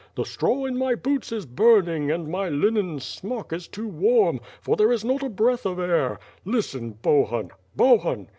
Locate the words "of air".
5.63-6.19